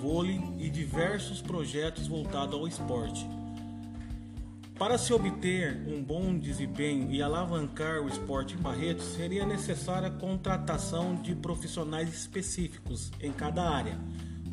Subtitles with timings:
[0.00, 3.26] vôlei e diversos projetos voltados ao esporte.
[4.78, 10.12] Para se obter um bom desempenho e alavancar o esporte em Barretos, seria necessária a
[10.12, 13.98] contratação de profissionais específicos em cada área,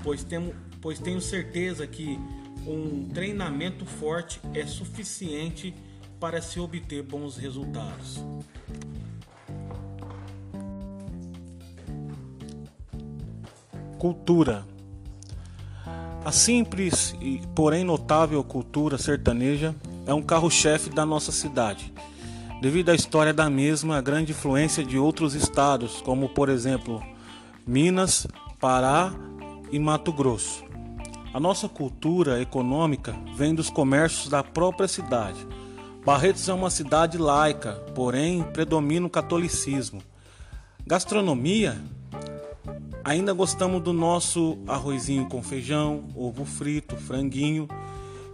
[0.03, 0.51] pois, temo,
[0.81, 2.19] pois tenho certeza que
[2.65, 5.75] um treinamento forte é suficiente
[6.25, 8.19] para se obter bons resultados.
[14.00, 14.66] Cultura.
[16.25, 19.75] A simples e porém notável cultura sertaneja
[20.07, 21.94] é um carro-chefe da nossa cidade.
[22.59, 27.03] Devido à história da mesma, a grande influência de outros estados, como por exemplo
[27.67, 28.25] Minas,
[28.59, 29.13] Pará
[29.71, 30.66] e Mato Grosso.
[31.31, 35.45] A nossa cultura econômica vem dos comércios da própria cidade
[36.05, 40.03] Barretos é uma cidade laica, porém predomina o catolicismo.
[40.85, 41.81] Gastronomia?
[43.03, 47.67] Ainda gostamos do nosso arrozinho com feijão, ovo frito, franguinho,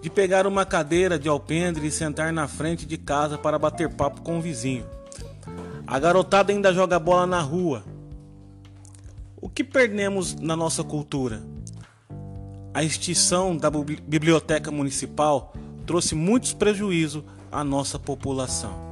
[0.01, 4.21] de pegar uma cadeira de alpendre e sentar na frente de casa para bater papo
[4.21, 4.85] com o vizinho.
[5.87, 7.85] A garotada ainda joga bola na rua.
[9.39, 11.41] O que perdemos na nossa cultura?
[12.73, 15.53] A extinção da biblioteca municipal
[15.85, 18.90] trouxe muitos prejuízos à nossa população.